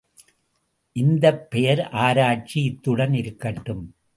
இந்தப் 0.95 1.51
பெயர் 1.51 1.89
ஆராய்ச்சி 1.89 2.63
இத்துடன் 2.63 3.13
இருக்கட்டும். 3.13 3.95